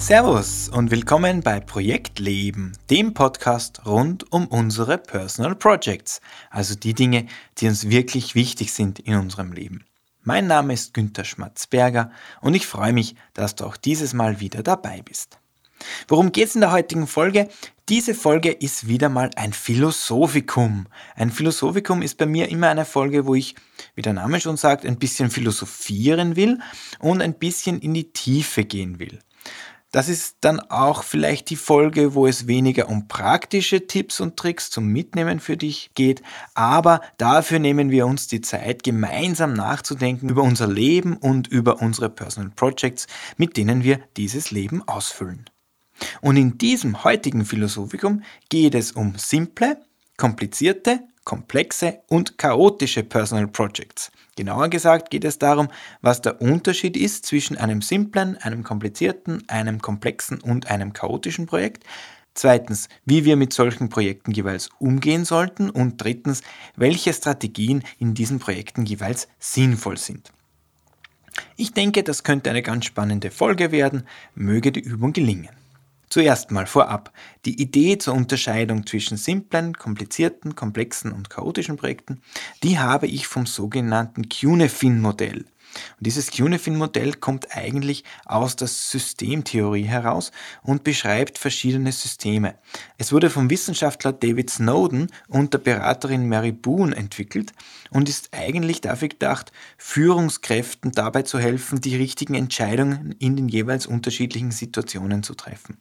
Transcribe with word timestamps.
Servus 0.00 0.70
und 0.70 0.90
willkommen 0.90 1.42
bei 1.42 1.60
Projekt 1.60 2.18
Leben, 2.20 2.72
dem 2.88 3.12
Podcast 3.12 3.84
rund 3.84 4.32
um 4.32 4.46
unsere 4.46 4.96
Personal 4.96 5.54
Projects, 5.54 6.22
also 6.50 6.74
die 6.74 6.94
Dinge, 6.94 7.26
die 7.58 7.68
uns 7.68 7.90
wirklich 7.90 8.34
wichtig 8.34 8.72
sind 8.72 8.98
in 8.98 9.16
unserem 9.16 9.52
Leben. 9.52 9.84
Mein 10.22 10.46
Name 10.46 10.72
ist 10.72 10.94
Günther 10.94 11.24
Schmatzberger 11.24 12.10
und 12.40 12.54
ich 12.54 12.66
freue 12.66 12.94
mich, 12.94 13.14
dass 13.34 13.56
du 13.56 13.66
auch 13.66 13.76
dieses 13.76 14.14
Mal 14.14 14.40
wieder 14.40 14.62
dabei 14.62 15.02
bist. 15.02 15.38
Worum 16.08 16.32
geht 16.32 16.48
es 16.48 16.54
in 16.54 16.62
der 16.62 16.72
heutigen 16.72 17.06
Folge? 17.06 17.50
Diese 17.90 18.14
Folge 18.14 18.52
ist 18.52 18.88
wieder 18.88 19.10
mal 19.10 19.30
ein 19.36 19.52
Philosophikum. 19.52 20.86
Ein 21.14 21.30
Philosophikum 21.30 22.00
ist 22.00 22.16
bei 22.16 22.26
mir 22.26 22.48
immer 22.48 22.70
eine 22.70 22.86
Folge, 22.86 23.26
wo 23.26 23.34
ich, 23.34 23.54
wie 23.94 24.02
der 24.02 24.14
Name 24.14 24.40
schon 24.40 24.56
sagt, 24.56 24.86
ein 24.86 24.98
bisschen 24.98 25.30
philosophieren 25.30 26.36
will 26.36 26.58
und 27.00 27.20
ein 27.20 27.34
bisschen 27.34 27.80
in 27.80 27.92
die 27.92 28.12
Tiefe 28.12 28.64
gehen 28.64 28.98
will. 28.98 29.20
Das 29.90 30.08
ist 30.08 30.36
dann 30.42 30.60
auch 30.60 31.02
vielleicht 31.02 31.50
die 31.50 31.56
Folge, 31.56 32.14
wo 32.14 32.28
es 32.28 32.46
weniger 32.46 32.88
um 32.88 33.08
praktische 33.08 33.88
Tipps 33.88 34.20
und 34.20 34.36
Tricks 34.36 34.70
zum 34.70 34.86
Mitnehmen 34.86 35.40
für 35.40 35.56
dich 35.56 35.90
geht, 35.94 36.22
aber 36.54 37.00
dafür 37.18 37.58
nehmen 37.58 37.90
wir 37.90 38.06
uns 38.06 38.28
die 38.28 38.40
Zeit, 38.40 38.84
gemeinsam 38.84 39.52
nachzudenken 39.52 40.28
über 40.28 40.42
unser 40.42 40.68
Leben 40.68 41.16
und 41.16 41.48
über 41.48 41.82
unsere 41.82 42.08
Personal 42.08 42.52
Projects, 42.54 43.08
mit 43.36 43.56
denen 43.56 43.82
wir 43.82 43.98
dieses 44.16 44.52
Leben 44.52 44.86
ausfüllen. 44.86 45.50
Und 46.20 46.36
in 46.36 46.56
diesem 46.56 47.02
heutigen 47.02 47.44
Philosophikum 47.44 48.22
geht 48.48 48.76
es 48.76 48.92
um 48.92 49.14
simple, 49.16 49.80
komplizierte, 50.16 51.00
komplexe 51.24 52.00
und 52.08 52.38
chaotische 52.38 53.02
Personal 53.02 53.48
Projects. 53.48 54.12
Genauer 54.40 54.70
gesagt 54.70 55.10
geht 55.10 55.26
es 55.26 55.36
darum, 55.36 55.68
was 56.00 56.22
der 56.22 56.40
Unterschied 56.40 56.96
ist 56.96 57.26
zwischen 57.26 57.58
einem 57.58 57.82
simplen, 57.82 58.38
einem 58.38 58.64
komplizierten, 58.64 59.46
einem 59.50 59.82
komplexen 59.82 60.40
und 60.40 60.70
einem 60.70 60.94
chaotischen 60.94 61.44
Projekt. 61.44 61.84
Zweitens, 62.32 62.88
wie 63.04 63.26
wir 63.26 63.36
mit 63.36 63.52
solchen 63.52 63.90
Projekten 63.90 64.32
jeweils 64.32 64.70
umgehen 64.78 65.26
sollten. 65.26 65.68
Und 65.68 66.02
drittens, 66.02 66.40
welche 66.74 67.12
Strategien 67.12 67.82
in 67.98 68.14
diesen 68.14 68.38
Projekten 68.38 68.86
jeweils 68.86 69.28
sinnvoll 69.38 69.98
sind. 69.98 70.32
Ich 71.58 71.74
denke, 71.74 72.02
das 72.02 72.22
könnte 72.22 72.48
eine 72.48 72.62
ganz 72.62 72.86
spannende 72.86 73.30
Folge 73.30 73.72
werden. 73.72 74.04
Möge 74.34 74.72
die 74.72 74.80
Übung 74.80 75.12
gelingen. 75.12 75.50
Zuerst 76.10 76.50
mal 76.50 76.66
vorab, 76.66 77.12
die 77.44 77.62
Idee 77.62 77.96
zur 77.96 78.14
Unterscheidung 78.14 78.84
zwischen 78.84 79.16
simplen, 79.16 79.74
komplizierten, 79.74 80.56
komplexen 80.56 81.12
und 81.12 81.30
chaotischen 81.30 81.76
Projekten, 81.76 82.20
die 82.64 82.80
habe 82.80 83.06
ich 83.06 83.28
vom 83.28 83.46
sogenannten 83.46 84.28
Cunefin-Modell. 84.28 85.44
Und 85.98 86.06
dieses 86.06 86.30
Cunefin-Modell 86.30 87.14
kommt 87.14 87.56
eigentlich 87.56 88.04
aus 88.24 88.56
der 88.56 88.68
Systemtheorie 88.68 89.84
heraus 89.84 90.32
und 90.62 90.84
beschreibt 90.84 91.38
verschiedene 91.38 91.92
Systeme. 91.92 92.54
Es 92.98 93.12
wurde 93.12 93.30
vom 93.30 93.50
Wissenschaftler 93.50 94.12
David 94.12 94.50
Snowden 94.50 95.08
und 95.28 95.54
der 95.54 95.58
Beraterin 95.58 96.28
Mary 96.28 96.52
Boone 96.52 96.94
entwickelt 96.96 97.52
und 97.90 98.08
ist 98.08 98.30
eigentlich 98.32 98.80
dafür 98.80 99.08
gedacht, 99.08 99.52
Führungskräften 99.78 100.92
dabei 100.92 101.22
zu 101.22 101.38
helfen, 101.38 101.80
die 101.80 101.96
richtigen 101.96 102.34
Entscheidungen 102.34 103.14
in 103.18 103.36
den 103.36 103.48
jeweils 103.48 103.86
unterschiedlichen 103.86 104.50
Situationen 104.50 105.22
zu 105.22 105.34
treffen. 105.34 105.78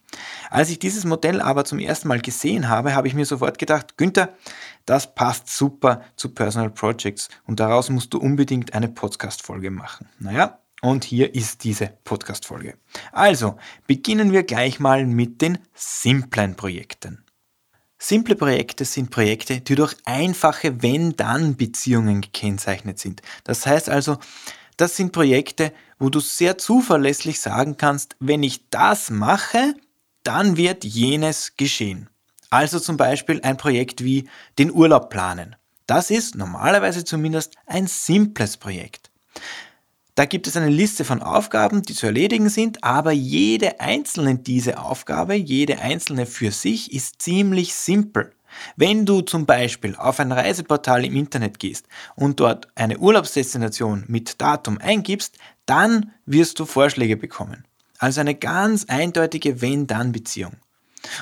Als 0.49 0.69
ich 0.69 0.79
dieses 0.79 1.05
Modell 1.05 1.41
aber 1.41 1.65
zum 1.65 1.79
ersten 1.79 2.07
Mal 2.07 2.21
gesehen 2.21 2.69
habe, 2.69 2.95
habe 2.95 3.07
ich 3.07 3.13
mir 3.13 3.25
sofort 3.25 3.57
gedacht, 3.57 3.97
Günther, 3.97 4.29
das 4.89 5.13
passt 5.13 5.49
super 5.49 6.01
zu 6.15 6.29
Personal 6.29 6.71
Projects 6.71 7.29
und 7.45 7.59
daraus 7.59 7.89
musst 7.89 8.13
du 8.13 8.17
unbedingt 8.17 8.73
eine 8.73 8.89
Podcast-Folge 8.89 9.69
machen. 9.69 10.07
Naja, 10.19 10.59
und 10.81 11.03
hier 11.03 11.35
ist 11.35 11.63
diese 11.63 11.93
Podcast-Folge. 12.03 12.75
Also, 13.11 13.57
beginnen 13.85 14.31
wir 14.31 14.43
gleich 14.43 14.79
mal 14.79 15.05
mit 15.05 15.41
den 15.41 15.59
simplen 15.75 16.55
Projekten. 16.55 17.23
Simple 17.99 18.35
Projekte 18.35 18.85
sind 18.85 19.11
Projekte, 19.11 19.59
die 19.59 19.75
durch 19.75 19.95
einfache 20.05 20.81
Wenn-Dann-Beziehungen 20.81 22.21
gekennzeichnet 22.21 22.97
sind. 22.97 23.21
Das 23.43 23.65
heißt 23.65 23.89
also, 23.89 24.17
das 24.77 24.95
sind 24.95 25.11
Projekte, 25.11 25.73
wo 25.99 26.09
du 26.09 26.21
sehr 26.21 26.57
zuverlässig 26.57 27.41
sagen 27.41 27.75
kannst, 27.75 28.15
wenn 28.21 28.41
ich 28.41 28.69
das 28.69 29.09
mache, 29.09 29.75
dann 30.23 30.55
wird 30.55 30.85
jenes 30.85 31.57
geschehen. 31.57 32.09
Also 32.49 32.79
zum 32.79 32.97
Beispiel 32.97 33.41
ein 33.43 33.57
Projekt 33.57 34.03
wie 34.03 34.27
den 34.57 34.71
Urlaub 34.71 35.09
planen. 35.09 35.55
Das 35.85 36.11
ist 36.11 36.35
normalerweise 36.35 37.03
zumindest 37.03 37.55
ein 37.65 37.87
simples 37.87 38.57
Projekt. 38.57 39.09
Da 40.15 40.25
gibt 40.25 40.47
es 40.47 40.57
eine 40.57 40.69
Liste 40.69 41.05
von 41.05 41.21
Aufgaben, 41.21 41.81
die 41.81 41.93
zu 41.93 42.05
erledigen 42.05 42.49
sind, 42.49 42.83
aber 42.83 43.11
jede 43.11 43.79
einzelne 43.79 44.37
dieser 44.37 44.85
Aufgabe, 44.85 45.35
jede 45.35 45.79
einzelne 45.79 46.25
für 46.25 46.51
sich 46.51 46.93
ist 46.93 47.21
ziemlich 47.21 47.73
simpel. 47.73 48.33
Wenn 48.75 49.05
du 49.05 49.21
zum 49.21 49.45
Beispiel 49.45 49.95
auf 49.95 50.19
ein 50.19 50.31
Reiseportal 50.31 51.05
im 51.05 51.15
Internet 51.15 51.59
gehst 51.59 51.87
und 52.15 52.39
dort 52.39 52.67
eine 52.75 52.97
Urlaubsdestination 52.97 54.03
mit 54.07 54.41
Datum 54.41 54.77
eingibst, 54.79 55.37
dann 55.65 56.11
wirst 56.25 56.59
du 56.59 56.65
Vorschläge 56.65 57.15
bekommen. 57.15 57.63
Also 57.97 58.21
eine 58.21 58.35
ganz 58.35 58.85
eindeutige 58.89 59.61
Wenn-Dann-Beziehung. 59.61 60.57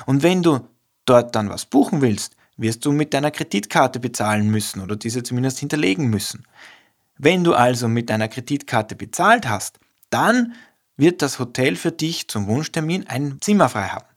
Und 0.06 0.22
wenn 0.22 0.42
du 0.42 0.60
dort 1.08 1.34
dann 1.34 1.50
was 1.50 1.66
buchen 1.66 2.00
willst, 2.00 2.36
wirst 2.56 2.84
du 2.84 2.92
mit 2.92 3.14
deiner 3.14 3.30
Kreditkarte 3.30 4.00
bezahlen 4.00 4.50
müssen 4.50 4.80
oder 4.80 4.96
diese 4.96 5.22
zumindest 5.22 5.58
hinterlegen 5.60 6.08
müssen. 6.10 6.44
Wenn 7.16 7.44
du 7.44 7.54
also 7.54 7.88
mit 7.88 8.10
deiner 8.10 8.28
Kreditkarte 8.28 8.94
bezahlt 8.94 9.48
hast, 9.48 9.78
dann 10.10 10.54
wird 10.96 11.22
das 11.22 11.38
Hotel 11.38 11.76
für 11.76 11.92
dich 11.92 12.28
zum 12.28 12.46
Wunschtermin 12.46 13.06
ein 13.06 13.38
Zimmer 13.40 13.68
frei 13.68 13.88
haben. 13.88 14.07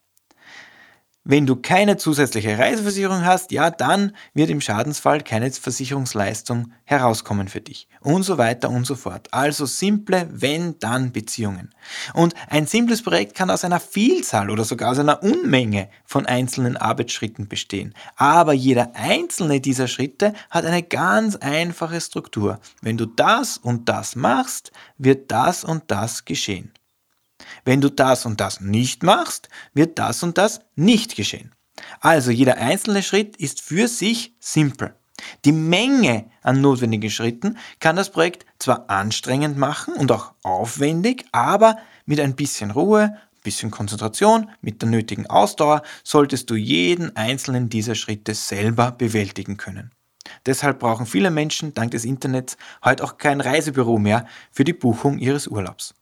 Wenn 1.23 1.45
du 1.45 1.55
keine 1.55 1.97
zusätzliche 1.97 2.57
Reiseversicherung 2.57 3.23
hast, 3.23 3.51
ja, 3.51 3.69
dann 3.69 4.15
wird 4.33 4.49
im 4.49 4.59
Schadensfall 4.59 5.21
keine 5.21 5.51
Versicherungsleistung 5.51 6.71
herauskommen 6.83 7.47
für 7.47 7.61
dich. 7.61 7.87
Und 7.99 8.23
so 8.23 8.39
weiter 8.39 8.71
und 8.71 8.87
so 8.87 8.95
fort. 8.95 9.27
Also 9.31 9.67
simple 9.67 10.27
Wenn-Dann-Beziehungen. 10.31 11.69
Und 12.15 12.33
ein 12.49 12.65
simples 12.65 13.03
Projekt 13.03 13.35
kann 13.35 13.51
aus 13.51 13.63
einer 13.63 13.79
Vielzahl 13.79 14.49
oder 14.49 14.63
sogar 14.63 14.89
aus 14.89 14.97
einer 14.97 15.21
Unmenge 15.21 15.89
von 16.05 16.25
einzelnen 16.25 16.75
Arbeitsschritten 16.75 17.47
bestehen. 17.47 17.93
Aber 18.15 18.53
jeder 18.53 18.95
einzelne 18.95 19.61
dieser 19.61 19.87
Schritte 19.87 20.33
hat 20.49 20.65
eine 20.65 20.81
ganz 20.81 21.35
einfache 21.35 22.01
Struktur. 22.01 22.59
Wenn 22.81 22.97
du 22.97 23.05
das 23.05 23.59
und 23.59 23.87
das 23.89 24.15
machst, 24.15 24.71
wird 24.97 25.31
das 25.31 25.63
und 25.63 25.83
das 25.85 26.25
geschehen. 26.25 26.71
Wenn 27.65 27.81
du 27.81 27.89
das 27.89 28.25
und 28.25 28.39
das 28.39 28.61
nicht 28.61 29.03
machst, 29.03 29.49
wird 29.73 29.99
das 29.99 30.23
und 30.23 30.37
das 30.37 30.61
nicht 30.75 31.15
geschehen. 31.15 31.53
Also 31.99 32.31
jeder 32.31 32.57
einzelne 32.57 33.03
Schritt 33.03 33.37
ist 33.37 33.61
für 33.61 33.87
sich 33.87 34.35
simpel. 34.39 34.95
Die 35.45 35.51
Menge 35.51 36.25
an 36.41 36.61
notwendigen 36.61 37.09
Schritten 37.09 37.57
kann 37.79 37.95
das 37.95 38.11
Projekt 38.11 38.45
zwar 38.59 38.89
anstrengend 38.89 39.57
machen 39.57 39.93
und 39.93 40.11
auch 40.11 40.33
aufwendig, 40.43 41.25
aber 41.31 41.77
mit 42.05 42.19
ein 42.19 42.35
bisschen 42.35 42.71
Ruhe, 42.71 43.03
ein 43.03 43.43
bisschen 43.43 43.71
Konzentration, 43.71 44.49
mit 44.61 44.81
der 44.81 44.89
nötigen 44.89 45.27
Ausdauer 45.27 45.83
solltest 46.03 46.49
du 46.49 46.55
jeden 46.55 47.15
einzelnen 47.15 47.69
dieser 47.69 47.95
Schritte 47.95 48.33
selber 48.33 48.91
bewältigen 48.91 49.57
können. 49.57 49.91
Deshalb 50.45 50.79
brauchen 50.79 51.05
viele 51.05 51.31
Menschen 51.31 51.73
dank 51.73 51.91
des 51.91 52.05
Internets 52.05 52.57
heute 52.83 53.03
auch 53.03 53.17
kein 53.17 53.41
Reisebüro 53.41 53.97
mehr 53.97 54.27
für 54.51 54.63
die 54.63 54.73
Buchung 54.73 55.17
ihres 55.17 55.47
Urlaubs. 55.47 55.93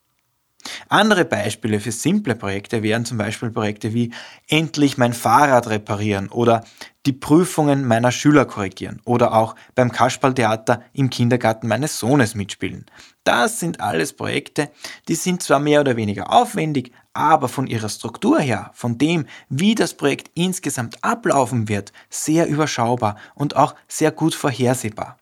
Andere 0.87 1.23
Beispiele 1.23 1.79
für 1.79 1.91
simple 1.91 2.35
Projekte 2.35 2.83
wären 2.83 3.05
zum 3.05 3.17
Beispiel 3.17 3.51
Projekte 3.51 3.93
wie 3.93 4.11
endlich 4.47 4.97
mein 4.97 5.13
Fahrrad 5.13 5.69
reparieren 5.69 6.29
oder 6.29 6.63
die 7.05 7.13
Prüfungen 7.13 7.85
meiner 7.85 8.11
Schüler 8.11 8.45
korrigieren 8.45 9.01
oder 9.05 9.33
auch 9.33 9.55
beim 9.75 9.91
Kasperltheater 9.91 10.81
im 10.93 11.09
Kindergarten 11.09 11.67
meines 11.67 11.99
Sohnes 11.99 12.35
mitspielen. 12.35 12.85
Das 13.23 13.59
sind 13.59 13.79
alles 13.79 14.13
Projekte, 14.13 14.69
die 15.07 15.15
sind 15.15 15.43
zwar 15.43 15.59
mehr 15.59 15.81
oder 15.81 15.95
weniger 15.95 16.33
aufwendig, 16.33 16.91
aber 17.13 17.49
von 17.49 17.67
ihrer 17.67 17.89
Struktur 17.89 18.39
her, 18.39 18.71
von 18.73 18.97
dem, 18.97 19.27
wie 19.49 19.75
das 19.75 19.93
Projekt 19.93 20.31
insgesamt 20.33 21.03
ablaufen 21.03 21.69
wird, 21.69 21.93
sehr 22.09 22.47
überschaubar 22.47 23.15
und 23.35 23.55
auch 23.55 23.75
sehr 23.87 24.11
gut 24.11 24.35
vorhersehbar. 24.35 25.17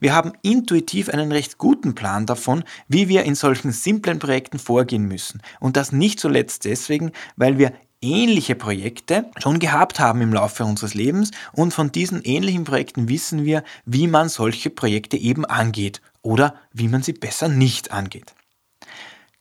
Wir 0.00 0.14
haben 0.14 0.32
intuitiv 0.42 1.10
einen 1.10 1.30
recht 1.30 1.58
guten 1.58 1.94
Plan 1.94 2.26
davon, 2.26 2.64
wie 2.88 3.08
wir 3.08 3.24
in 3.24 3.34
solchen 3.34 3.70
simplen 3.70 4.18
Projekten 4.18 4.58
vorgehen 4.58 5.06
müssen. 5.06 5.42
Und 5.60 5.76
das 5.76 5.92
nicht 5.92 6.18
zuletzt 6.18 6.64
deswegen, 6.64 7.12
weil 7.36 7.58
wir 7.58 7.72
ähnliche 8.02 8.54
Projekte 8.54 9.30
schon 9.38 9.58
gehabt 9.58 10.00
haben 10.00 10.22
im 10.22 10.32
Laufe 10.32 10.64
unseres 10.64 10.94
Lebens 10.94 11.30
und 11.52 11.74
von 11.74 11.92
diesen 11.92 12.22
ähnlichen 12.22 12.64
Projekten 12.64 13.08
wissen 13.08 13.44
wir, 13.44 13.62
wie 13.84 14.06
man 14.06 14.30
solche 14.30 14.70
Projekte 14.70 15.18
eben 15.18 15.44
angeht 15.44 16.00
oder 16.22 16.54
wie 16.72 16.88
man 16.88 17.02
sie 17.02 17.12
besser 17.12 17.48
nicht 17.48 17.92
angeht. 17.92 18.34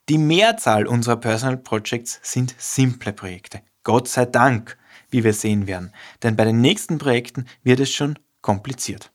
Die 0.10 0.18
Mehrzahl 0.18 0.88
unserer 0.88 1.18
Personal 1.18 1.58
Projects 1.58 2.20
sind 2.24 2.54
simple 2.58 3.14
Projekte. 3.14 3.62
Gott 3.84 4.08
sei 4.08 4.26
Dank, 4.26 4.78
wie 5.10 5.24
wir 5.24 5.34
sehen 5.34 5.68
werden. 5.68 5.94
Denn 6.24 6.36
bei 6.36 6.46
den 6.46 6.62
nächsten 6.62 6.98
Projekten 6.98 7.46
wird 7.64 7.80
es 7.80 7.94
schon 7.94 8.18
kompliziert. 8.42 9.12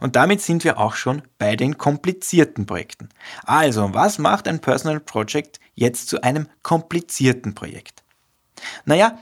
Und 0.00 0.16
damit 0.16 0.40
sind 0.40 0.64
wir 0.64 0.78
auch 0.78 0.94
schon 0.94 1.22
bei 1.38 1.56
den 1.56 1.78
komplizierten 1.78 2.66
Projekten. 2.66 3.08
Also, 3.44 3.92
was 3.92 4.18
macht 4.18 4.48
ein 4.48 4.60
Personal 4.60 5.00
Project 5.00 5.60
jetzt 5.74 6.08
zu 6.08 6.22
einem 6.22 6.48
komplizierten 6.62 7.54
Projekt? 7.54 8.02
Naja, 8.84 9.18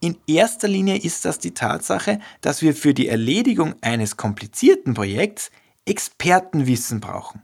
in 0.00 0.18
erster 0.26 0.68
Linie 0.68 0.96
ist 0.96 1.24
das 1.24 1.38
die 1.38 1.54
Tatsache, 1.54 2.18
dass 2.40 2.60
wir 2.60 2.74
für 2.74 2.92
die 2.92 3.08
Erledigung 3.08 3.76
eines 3.82 4.16
komplizierten 4.16 4.94
Projekts 4.94 5.50
Expertenwissen 5.84 7.00
brauchen. 7.00 7.42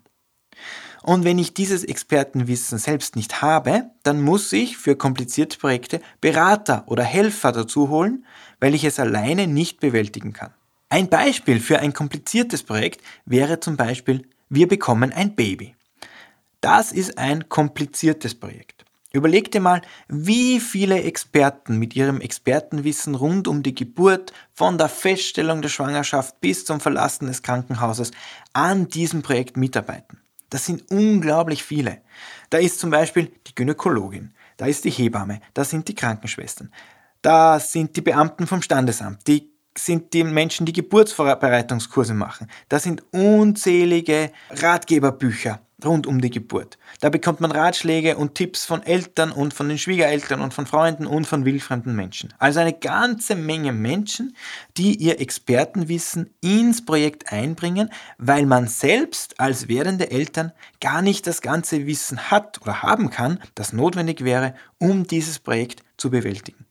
Und 1.03 1.25
wenn 1.25 1.39
ich 1.39 1.55
dieses 1.55 1.85
Expertenwissen 1.85 2.79
selbst 2.79 3.17
nicht 3.17 3.41
habe, 3.41 3.91
dann 4.03 4.21
muss 4.21 4.53
ich 4.53 4.77
für 4.77 4.97
komplizierte 4.97 5.57
Projekte 5.59 6.01
Berater 6.21 6.83
oder 6.87 7.05
Helfer 7.05 7.53
dazu 7.53 7.89
holen, 7.89 8.27
weil 8.61 8.75
ich 8.75 8.85
es 8.85 8.99
alleine 8.99 9.47
nicht 9.47 9.81
bewältigen 9.81 10.33
kann. 10.33 10.53
Ein 10.91 11.11
Beispiel 11.11 11.61
für 11.61 11.81
ein 11.81 11.93
kompliziertes 11.93 12.63
Projekt 12.63 13.03
wäre 13.27 13.61
zum 13.61 13.77
Beispiel, 13.77 14.27
wir 14.49 14.67
bekommen 14.67 15.13
ein 15.13 15.35
Baby. 15.35 15.75
Das 16.63 16.93
ist 16.93 17.19
ein 17.19 17.51
kompliziertes 17.51 18.35
Projekt. 18.35 18.87
Überleg 19.13 19.53
dir 19.53 19.61
mal, 19.61 19.83
wie 20.09 20.61
viele 20.61 21.03
Experten 21.03 21.79
mit 21.79 21.95
ihrem 21.95 22.21
Expertenwissen 22.21 23.15
rund 23.15 23.49
um 23.49 23.63
die 23.63 23.75
Geburt, 23.75 24.33
von 24.55 24.79
der 24.79 24.89
Feststellung 24.89 25.61
der 25.61 25.69
Schwangerschaft 25.69 26.41
bis 26.41 26.65
zum 26.65 26.81
Verlassen 26.81 27.27
des 27.27 27.43
Krankenhauses 27.43 28.11
an 28.55 28.89
diesem 28.89 29.23
Projekt 29.23 29.57
mitarbeiten. 29.57 30.21
Das 30.51 30.65
sind 30.65 30.91
unglaublich 30.91 31.63
viele. 31.63 32.01
Da 32.49 32.59
ist 32.59 32.81
zum 32.81 32.91
Beispiel 32.91 33.31
die 33.47 33.55
Gynäkologin, 33.55 34.33
da 34.57 34.67
ist 34.67 34.85
die 34.85 34.91
Hebamme, 34.91 35.41
da 35.53 35.65
sind 35.65 35.89
die 35.89 35.95
Krankenschwestern, 35.95 36.73
da 37.21 37.61
sind 37.61 37.97
die 37.97 38.03
Beamten 38.03 38.47
vom 38.47 38.63
Standesamt, 38.63 39.27
die 39.27 39.51
sind 39.79 40.13
die 40.13 40.25
Menschen, 40.25 40.67
die 40.67 40.73
Geburtsvorbereitungskurse 40.73 42.15
machen. 42.15 42.49
Das 42.69 42.83
sind 42.83 43.03
unzählige 43.13 44.33
Ratgeberbücher 44.51 45.61
rund 45.85 46.07
um 46.07 46.21
die 46.21 46.31
Geburt. 46.31 46.77
Da 47.01 47.09
bekommt 47.09 47.41
man 47.41 47.53
Ratschläge 47.53 48.17
und 48.17 48.35
Tipps 48.35 48.65
von 48.65 48.83
Eltern 48.83 49.31
und 49.31 49.55
von 49.55 49.69
den 49.69 49.79
Schwiegereltern 49.79 50.41
und 50.41 50.53
von 50.53 50.67
Freunden 50.67 51.07
und 51.07 51.27
von 51.27 51.45
wildfremden 51.45 51.95
Menschen. 51.95 52.35
Also 52.39 52.61
eine 52.61 52.73
ganze 52.73 53.37
Menge 53.37 53.73
Menschen, 53.73 54.35
die 54.77 54.97
ihr 54.97 55.21
Expertenwissen 55.21 56.35
ins 56.41 56.85
Projekt 56.85 57.33
einbringen, 57.33 57.91
weil 58.19 58.47
man 58.47 58.67
selbst 58.67 59.39
als 59.39 59.69
werdende 59.69 60.11
Eltern 60.11 60.53
gar 60.81 61.01
nicht 61.01 61.27
das 61.27 61.43
ganze 61.43 61.87
Wissen 61.87 62.31
hat 62.31 62.61
oder 62.63 62.83
haben 62.83 63.11
kann, 63.11 63.39
das 63.55 63.73
notwendig 63.73 64.25
wäre, 64.25 64.55
um 64.79 65.07
dieses 65.07 65.39
Projekt 65.39 65.85
zu 65.97 66.11
bewältigen. 66.11 66.68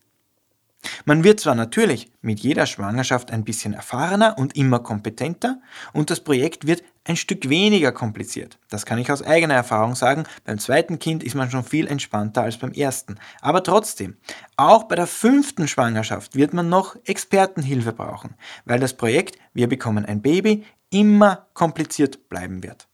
Man 1.08 1.24
wird 1.24 1.40
zwar 1.40 1.54
natürlich 1.54 2.12
mit 2.20 2.40
jeder 2.40 2.66
Schwangerschaft 2.66 3.30
ein 3.30 3.42
bisschen 3.42 3.72
erfahrener 3.72 4.36
und 4.36 4.58
immer 4.58 4.80
kompetenter 4.80 5.58
und 5.94 6.10
das 6.10 6.20
Projekt 6.20 6.66
wird 6.66 6.82
ein 7.04 7.16
Stück 7.16 7.48
weniger 7.48 7.92
kompliziert. 7.92 8.58
Das 8.68 8.84
kann 8.84 8.98
ich 8.98 9.10
aus 9.10 9.22
eigener 9.22 9.54
Erfahrung 9.54 9.94
sagen. 9.94 10.24
Beim 10.44 10.58
zweiten 10.58 10.98
Kind 10.98 11.24
ist 11.24 11.34
man 11.34 11.50
schon 11.50 11.64
viel 11.64 11.86
entspannter 11.86 12.42
als 12.42 12.58
beim 12.58 12.72
ersten. 12.72 13.16
Aber 13.40 13.62
trotzdem, 13.62 14.18
auch 14.58 14.84
bei 14.84 14.96
der 14.96 15.06
fünften 15.06 15.66
Schwangerschaft 15.66 16.36
wird 16.36 16.52
man 16.52 16.68
noch 16.68 16.94
Expertenhilfe 17.06 17.94
brauchen, 17.94 18.34
weil 18.66 18.78
das 18.78 18.92
Projekt 18.92 19.38
Wir 19.54 19.66
bekommen 19.66 20.04
ein 20.04 20.20
Baby 20.20 20.66
immer 20.90 21.46
kompliziert 21.54 22.28
bleiben 22.28 22.62
wird. 22.62 22.86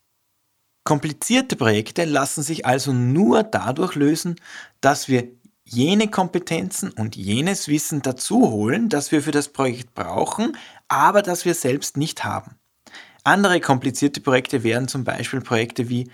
Komplizierte 0.84 1.56
Projekte 1.56 2.04
lassen 2.04 2.44
sich 2.44 2.64
also 2.64 2.92
nur 2.92 3.42
dadurch 3.42 3.96
lösen, 3.96 4.36
dass 4.80 5.08
wir 5.08 5.26
jene 5.64 6.08
Kompetenzen 6.08 6.90
und 6.90 7.16
jenes 7.16 7.68
Wissen 7.68 8.02
dazu 8.02 8.50
holen, 8.50 8.88
das 8.88 9.12
wir 9.12 9.22
für 9.22 9.30
das 9.30 9.48
Projekt 9.48 9.94
brauchen, 9.94 10.56
aber 10.88 11.22
das 11.22 11.44
wir 11.44 11.54
selbst 11.54 11.96
nicht 11.96 12.24
haben. 12.24 12.56
Andere 13.24 13.60
komplizierte 13.60 14.20
Projekte 14.20 14.62
wären 14.62 14.86
zum 14.86 15.04
Beispiel 15.04 15.40
Projekte 15.40 15.88
wie 15.88 16.10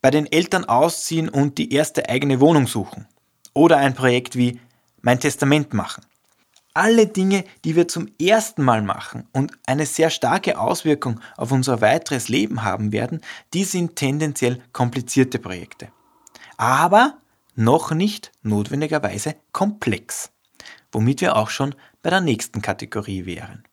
bei 0.00 0.10
den 0.10 0.30
Eltern 0.30 0.64
ausziehen 0.64 1.28
und 1.28 1.58
die 1.58 1.72
erste 1.72 2.08
eigene 2.08 2.40
Wohnung 2.40 2.66
suchen. 2.66 3.06
Oder 3.52 3.76
ein 3.78 3.94
Projekt 3.94 4.36
wie 4.36 4.60
mein 5.02 5.20
Testament 5.20 5.74
machen. 5.74 6.04
Alle 6.72 7.06
Dinge, 7.06 7.44
die 7.64 7.76
wir 7.76 7.88
zum 7.88 8.08
ersten 8.20 8.62
Mal 8.62 8.82
machen 8.82 9.26
und 9.32 9.52
eine 9.66 9.86
sehr 9.86 10.10
starke 10.10 10.58
Auswirkung 10.58 11.20
auf 11.36 11.52
unser 11.52 11.80
weiteres 11.80 12.28
Leben 12.28 12.62
haben 12.62 12.92
werden, 12.92 13.20
die 13.54 13.64
sind 13.64 13.96
tendenziell 13.96 14.62
komplizierte 14.72 15.38
Projekte. 15.38 15.88
Aber 16.58 17.18
noch 17.56 17.90
nicht 17.90 18.32
notwendigerweise 18.42 19.34
komplex, 19.52 20.30
womit 20.92 21.20
wir 21.20 21.36
auch 21.36 21.50
schon 21.50 21.74
bei 22.02 22.10
der 22.10 22.20
nächsten 22.20 22.62
Kategorie 22.62 23.26
wären. 23.26 23.64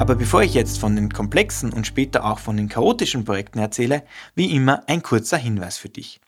Aber 0.00 0.14
bevor 0.14 0.42
ich 0.42 0.54
jetzt 0.54 0.78
von 0.78 0.96
den 0.96 1.12
komplexen 1.12 1.74
und 1.74 1.86
später 1.86 2.24
auch 2.24 2.38
von 2.38 2.56
den 2.56 2.70
chaotischen 2.70 3.26
Projekten 3.26 3.58
erzähle, 3.58 4.02
wie 4.34 4.56
immer 4.56 4.88
ein 4.88 5.02
kurzer 5.02 5.36
Hinweis 5.36 5.76
für 5.76 5.90
dich. 5.90 6.22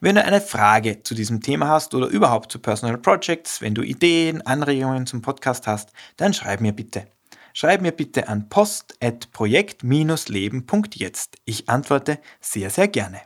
Wenn 0.00 0.14
du 0.14 0.24
eine 0.24 0.40
Frage 0.40 1.02
zu 1.02 1.16
diesem 1.16 1.40
Thema 1.40 1.66
hast 1.66 1.94
oder 1.94 2.06
überhaupt 2.06 2.52
zu 2.52 2.60
Personal 2.60 2.98
Projects, 2.98 3.60
wenn 3.60 3.74
du 3.74 3.82
Ideen, 3.82 4.46
Anregungen 4.46 5.06
zum 5.06 5.20
Podcast 5.20 5.66
hast, 5.66 5.90
dann 6.16 6.32
schreib 6.32 6.60
mir 6.60 6.72
bitte. 6.72 7.08
Schreib 7.54 7.82
mir 7.82 7.92
bitte 7.92 8.28
an 8.28 8.48
post.projekt-leben.jetzt. 8.48 11.38
Ich 11.44 11.68
antworte 11.68 12.20
sehr, 12.40 12.70
sehr 12.70 12.86
gerne. 12.86 13.20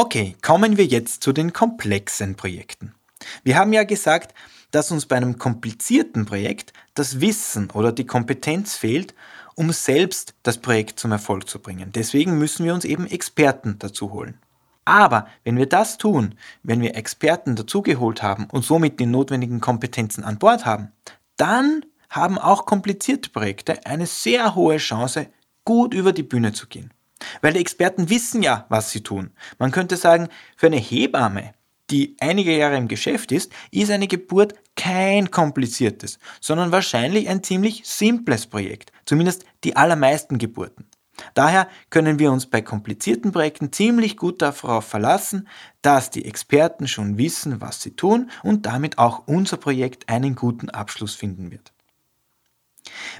Okay, 0.00 0.36
kommen 0.42 0.76
wir 0.76 0.86
jetzt 0.86 1.24
zu 1.24 1.32
den 1.32 1.52
komplexen 1.52 2.36
Projekten. 2.36 2.94
Wir 3.42 3.56
haben 3.56 3.72
ja 3.72 3.82
gesagt, 3.82 4.32
dass 4.70 4.92
uns 4.92 5.06
bei 5.06 5.16
einem 5.16 5.38
komplizierten 5.38 6.24
Projekt 6.24 6.72
das 6.94 7.20
Wissen 7.20 7.68
oder 7.72 7.90
die 7.90 8.06
Kompetenz 8.06 8.76
fehlt, 8.76 9.12
um 9.56 9.72
selbst 9.72 10.34
das 10.44 10.58
Projekt 10.58 11.00
zum 11.00 11.10
Erfolg 11.10 11.48
zu 11.48 11.58
bringen. 11.58 11.90
Deswegen 11.92 12.38
müssen 12.38 12.64
wir 12.64 12.74
uns 12.74 12.84
eben 12.84 13.08
Experten 13.08 13.80
dazu 13.80 14.12
holen. 14.12 14.38
Aber 14.84 15.26
wenn 15.42 15.56
wir 15.56 15.68
das 15.68 15.98
tun, 15.98 16.36
wenn 16.62 16.80
wir 16.80 16.94
Experten 16.94 17.56
dazugeholt 17.56 18.22
haben 18.22 18.46
und 18.52 18.64
somit 18.64 19.00
die 19.00 19.06
notwendigen 19.06 19.60
Kompetenzen 19.60 20.22
an 20.22 20.38
Bord 20.38 20.64
haben, 20.64 20.92
dann 21.36 21.84
haben 22.08 22.38
auch 22.38 22.66
komplizierte 22.66 23.30
Projekte 23.30 23.84
eine 23.84 24.06
sehr 24.06 24.54
hohe 24.54 24.76
Chance, 24.76 25.26
gut 25.64 25.92
über 25.92 26.12
die 26.12 26.22
Bühne 26.22 26.52
zu 26.52 26.68
gehen. 26.68 26.92
Weil 27.40 27.54
die 27.54 27.60
Experten 27.60 28.10
wissen 28.10 28.42
ja, 28.42 28.66
was 28.68 28.90
sie 28.90 29.02
tun. 29.02 29.30
Man 29.58 29.70
könnte 29.70 29.96
sagen, 29.96 30.28
für 30.56 30.66
eine 30.66 30.76
Hebamme, 30.76 31.54
die 31.90 32.16
einige 32.20 32.56
Jahre 32.56 32.76
im 32.76 32.88
Geschäft 32.88 33.32
ist, 33.32 33.52
ist 33.70 33.90
eine 33.90 34.08
Geburt 34.08 34.54
kein 34.76 35.30
kompliziertes, 35.30 36.18
sondern 36.40 36.70
wahrscheinlich 36.70 37.28
ein 37.28 37.42
ziemlich 37.42 37.82
simples 37.84 38.46
Projekt. 38.46 38.92
Zumindest 39.06 39.44
die 39.64 39.76
allermeisten 39.76 40.38
Geburten. 40.38 40.86
Daher 41.34 41.68
können 41.90 42.18
wir 42.18 42.30
uns 42.30 42.46
bei 42.46 42.62
komplizierten 42.62 43.32
Projekten 43.32 43.72
ziemlich 43.72 44.16
gut 44.16 44.40
darauf 44.40 44.84
verlassen, 44.84 45.48
dass 45.82 46.10
die 46.10 46.24
Experten 46.24 46.86
schon 46.86 47.18
wissen, 47.18 47.60
was 47.60 47.82
sie 47.82 47.96
tun 47.96 48.30
und 48.42 48.66
damit 48.66 48.98
auch 48.98 49.26
unser 49.26 49.56
Projekt 49.56 50.08
einen 50.08 50.36
guten 50.36 50.70
Abschluss 50.70 51.14
finden 51.14 51.50
wird. 51.50 51.72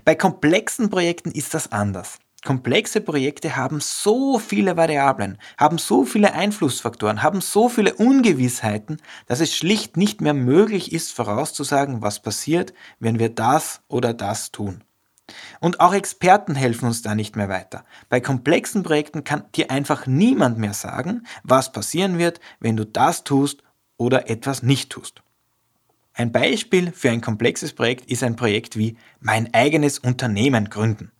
Bei 0.05 0.14
komplexen 0.14 0.90
Projekten 0.90 1.33
ist 1.33 1.55
das 1.55 1.73
anders. 1.73 2.19
Komplexe 2.45 3.00
Projekte 3.00 3.57
haben 3.57 3.80
so 3.80 4.38
viele 4.38 4.76
Variablen, 4.76 5.38
haben 5.57 5.76
so 5.76 6.04
viele 6.04 6.35
Einflussfaktoren, 6.35 7.23
haben 7.23 7.40
so 7.40 7.68
viele 7.68 7.95
Ungewissheiten, 7.95 9.02
dass 9.26 9.40
es 9.40 9.57
schlicht 9.57 9.97
nicht 9.97 10.21
mehr 10.21 10.35
möglich 10.35 10.92
ist 10.92 11.12
vorauszusagen, 11.12 12.00
was 12.00 12.23
passiert, 12.23 12.73
wenn 13.00 13.18
wir 13.18 13.28
das 13.28 13.80
oder 13.88 14.14
das 14.14 14.52
tun. 14.52 14.85
Und 15.61 15.80
auch 15.80 15.92
Experten 15.92 16.54
helfen 16.54 16.87
uns 16.87 17.02
da 17.02 17.14
nicht 17.14 17.35
mehr 17.35 17.49
weiter. 17.49 17.85
Bei 18.09 18.21
komplexen 18.21 18.85
Projekten 18.85 19.25
kann 19.25 19.45
dir 19.57 19.71
einfach 19.71 20.07
niemand 20.07 20.59
mehr 20.59 20.75
sagen, 20.75 21.26
was 21.42 21.73
passieren 21.73 22.18
wird, 22.18 22.40
wenn 22.61 22.76
du 22.76 22.87
das 22.87 23.25
tust 23.25 23.62
oder 23.97 24.30
etwas 24.30 24.62
nicht 24.62 24.90
tust. 24.90 25.23
Ein 26.14 26.33
Beispiel 26.33 26.92
für 26.92 27.11
ein 27.11 27.21
komplexes 27.21 27.75
Projekt 27.75 28.11
ist 28.11 28.23
ein 28.23 28.37
Projekt 28.37 28.76
wie 28.76 28.97
mein 29.21 29.52
eigenes 29.52 29.99
Unternehmen 29.99 30.71
gründen. 30.71 31.12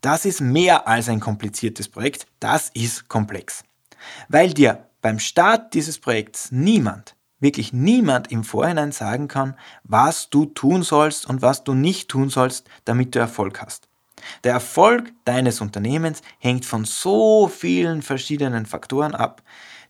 Das 0.00 0.24
ist 0.24 0.40
mehr 0.40 0.86
als 0.88 1.08
ein 1.08 1.20
kompliziertes 1.20 1.88
Projekt, 1.88 2.26
das 2.40 2.70
ist 2.74 3.08
komplex. 3.08 3.64
Weil 4.28 4.52
dir 4.54 4.86
beim 5.02 5.18
Start 5.18 5.74
dieses 5.74 5.98
Projekts 5.98 6.52
niemand, 6.52 7.16
wirklich 7.38 7.72
niemand 7.72 8.30
im 8.30 8.44
Vorhinein 8.44 8.92
sagen 8.92 9.28
kann, 9.28 9.56
was 9.84 10.28
du 10.30 10.46
tun 10.46 10.82
sollst 10.82 11.26
und 11.26 11.42
was 11.42 11.64
du 11.64 11.74
nicht 11.74 12.08
tun 12.08 12.28
sollst, 12.28 12.68
damit 12.84 13.14
du 13.14 13.18
Erfolg 13.18 13.60
hast. 13.62 13.88
Der 14.44 14.52
Erfolg 14.52 15.12
deines 15.24 15.60
Unternehmens 15.60 16.22
hängt 16.38 16.66
von 16.66 16.84
so 16.84 17.48
vielen 17.48 18.02
verschiedenen 18.02 18.66
Faktoren 18.66 19.14
ab, 19.14 19.42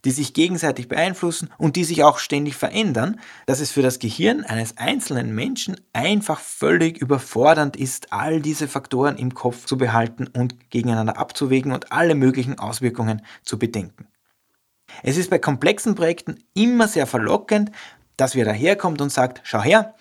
die 0.05 0.11
sich 0.11 0.35
gegenseitig 0.35 0.89
beeinflussen 0.89 1.51
und 1.59 1.77
die 1.77 1.85
sich 1.85 2.05
auch 2.05 2.19
ständig 2.19 2.57
verändern, 2.57 3.21
dass 3.47 3.61
es 3.61 3.71
für 3.71 3.83
das 3.83 3.99
Gehirn 3.99 4.45
eines 4.45 4.77
einzelnen 4.79 5.35
Menschen 5.35 5.77
einfach 5.93 6.41
völlig 6.41 6.99
überfordernd 6.99 7.77
ist, 7.77 8.13
all 8.13 8.41
diese 8.41 8.69
Faktoren 8.69 9.17
im 9.17 9.35
Kopf 9.35 9.67
zu 9.67 9.77
behalten 9.77 10.27
und 10.27 10.71
gegeneinander 10.71 11.19
abzuwägen 11.19 11.73
und 11.73 11.93
alle 11.93 12.15
möglichen 12.15 12.59
Auswirkungen 12.59 13.23
zu 13.43 13.59
bedenken. 13.59 14.07
Es 15.03 15.17
ist 15.17 15.31
bei 15.31 15.39
komplexen 15.39 15.95
Projekten 15.95 16.43
immer 16.55 16.89
sehr 16.89 17.07
verlockend, 17.07 17.71
dass 18.17 18.35
wer 18.35 18.45
daherkommt 18.45 19.01
und 19.01 19.11
sagt, 19.11 19.41
schau 19.45 19.63
her, 19.63 19.95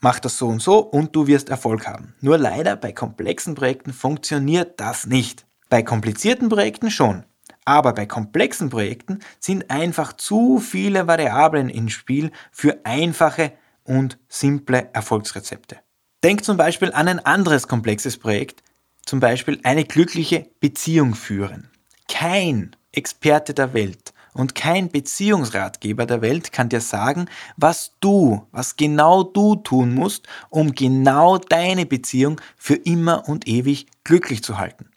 mach 0.00 0.20
das 0.20 0.38
so 0.38 0.48
und 0.48 0.62
so 0.62 0.78
und 0.78 1.16
du 1.16 1.26
wirst 1.26 1.48
Erfolg 1.48 1.86
haben. 1.86 2.14
Nur 2.20 2.38
leider 2.38 2.76
bei 2.76 2.92
komplexen 2.92 3.54
Projekten 3.54 3.92
funktioniert 3.92 4.78
das 4.80 5.06
nicht. 5.06 5.46
Bei 5.68 5.82
komplizierten 5.82 6.48
Projekten 6.48 6.90
schon. 6.90 7.24
Aber 7.68 7.92
bei 7.92 8.06
komplexen 8.06 8.70
Projekten 8.70 9.18
sind 9.40 9.70
einfach 9.70 10.14
zu 10.14 10.58
viele 10.58 11.06
Variablen 11.06 11.68
im 11.68 11.90
Spiel 11.90 12.30
für 12.50 12.80
einfache 12.84 13.52
und 13.84 14.18
simple 14.26 14.88
Erfolgsrezepte. 14.94 15.76
Denk 16.24 16.44
zum 16.44 16.56
Beispiel 16.56 16.94
an 16.94 17.08
ein 17.08 17.18
anderes 17.18 17.68
komplexes 17.68 18.16
Projekt, 18.16 18.62
zum 19.04 19.20
Beispiel 19.20 19.60
eine 19.64 19.84
glückliche 19.84 20.46
Beziehung 20.60 21.14
führen. 21.14 21.68
Kein 22.10 22.74
Experte 22.90 23.52
der 23.52 23.74
Welt 23.74 24.14
und 24.32 24.54
kein 24.54 24.88
Beziehungsratgeber 24.88 26.06
der 26.06 26.22
Welt 26.22 26.52
kann 26.52 26.70
dir 26.70 26.80
sagen, 26.80 27.26
was 27.58 27.92
du, 28.00 28.46
was 28.50 28.76
genau 28.76 29.24
du 29.24 29.56
tun 29.56 29.92
musst, 29.92 30.26
um 30.48 30.72
genau 30.72 31.36
deine 31.36 31.84
Beziehung 31.84 32.40
für 32.56 32.76
immer 32.76 33.28
und 33.28 33.46
ewig 33.46 33.88
glücklich 34.04 34.42
zu 34.42 34.56
halten. 34.56 34.88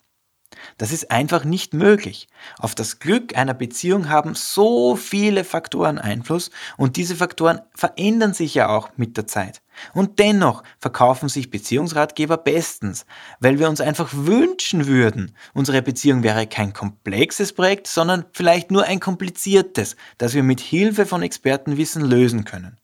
Das 0.77 0.91
ist 0.91 1.11
einfach 1.11 1.43
nicht 1.43 1.73
möglich. 1.73 2.27
Auf 2.57 2.75
das 2.75 2.99
Glück 2.99 3.37
einer 3.37 3.53
Beziehung 3.53 4.09
haben 4.09 4.35
so 4.35 4.95
viele 4.95 5.43
Faktoren 5.43 5.97
Einfluss 5.97 6.51
und 6.77 6.97
diese 6.97 7.15
Faktoren 7.15 7.61
verändern 7.75 8.33
sich 8.33 8.55
ja 8.55 8.69
auch 8.69 8.89
mit 8.97 9.17
der 9.17 9.27
Zeit. 9.27 9.61
Und 9.93 10.19
dennoch 10.19 10.63
verkaufen 10.79 11.29
sich 11.29 11.49
Beziehungsratgeber 11.49 12.37
bestens, 12.37 13.05
weil 13.39 13.59
wir 13.59 13.69
uns 13.69 13.81
einfach 13.81 14.09
wünschen 14.13 14.87
würden, 14.87 15.35
unsere 15.53 15.81
Beziehung 15.81 16.23
wäre 16.23 16.47
kein 16.47 16.73
komplexes 16.73 17.53
Projekt, 17.53 17.87
sondern 17.87 18.25
vielleicht 18.31 18.71
nur 18.71 18.83
ein 18.83 18.99
kompliziertes, 18.99 19.95
das 20.17 20.33
wir 20.33 20.43
mit 20.43 20.59
Hilfe 20.59 21.05
von 21.05 21.23
Expertenwissen 21.23 22.03
lösen 22.03 22.45
können. 22.45 22.77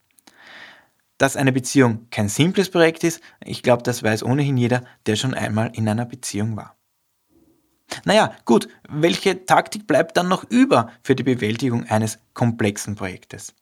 Dass 1.17 1.36
eine 1.36 1.51
Beziehung 1.51 2.07
kein 2.12 2.29
simples 2.29 2.69
Projekt 2.69 3.03
ist, 3.03 3.22
ich 3.43 3.63
glaube, 3.63 3.84
das 3.84 4.03
weiß 4.03 4.24
ohnehin 4.24 4.57
jeder, 4.57 4.84
der 5.07 5.15
schon 5.15 5.34
einmal 5.34 5.72
in 5.74 5.89
einer 5.89 6.05
Beziehung 6.05 6.55
war. 6.55 6.76
Naja, 8.06 8.34
gut, 8.46 8.67
welche 8.89 9.46
Taktik 9.46 9.88
bleibt 9.88 10.17
dann 10.17 10.27
noch 10.27 10.44
über 10.50 10.91
für 11.03 11.15
die 11.15 11.24
Bewältigung 11.24 11.86
eines 11.86 12.20
komplexen 12.34 12.96
Projektes? 12.96 13.53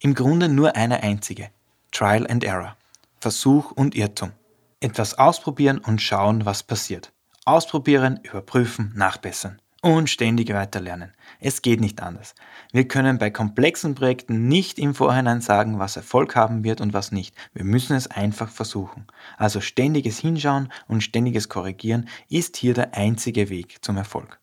Im 0.00 0.14
Grunde 0.14 0.48
nur 0.48 0.76
eine 0.76 1.02
einzige. 1.02 1.50
Trial 1.90 2.26
and 2.28 2.44
Error. 2.44 2.76
Versuch 3.20 3.70
und 3.70 3.94
Irrtum. 3.94 4.32
Etwas 4.80 5.18
ausprobieren 5.18 5.78
und 5.78 6.02
schauen, 6.02 6.44
was 6.44 6.62
passiert. 6.62 7.12
Ausprobieren, 7.44 8.20
überprüfen, 8.22 8.92
nachbessern 8.94 9.61
und 9.82 10.08
ständig 10.08 10.54
weiterlernen. 10.54 11.12
Es 11.40 11.60
geht 11.60 11.80
nicht 11.80 12.00
anders. 12.00 12.34
Wir 12.72 12.86
können 12.86 13.18
bei 13.18 13.30
komplexen 13.30 13.94
Projekten 13.94 14.48
nicht 14.48 14.78
im 14.78 14.94
Vorhinein 14.94 15.40
sagen, 15.40 15.80
was 15.80 15.96
Erfolg 15.96 16.36
haben 16.36 16.64
wird 16.64 16.80
und 16.80 16.92
was 16.92 17.10
nicht. 17.10 17.34
Wir 17.52 17.64
müssen 17.64 17.96
es 17.96 18.06
einfach 18.06 18.48
versuchen. 18.48 19.08
Also 19.36 19.60
ständiges 19.60 20.20
Hinschauen 20.20 20.72
und 20.86 21.02
ständiges 21.02 21.48
Korrigieren 21.48 22.08
ist 22.28 22.56
hier 22.56 22.74
der 22.74 22.94
einzige 22.94 23.50
Weg 23.50 23.84
zum 23.84 23.96
Erfolg. 23.96 24.40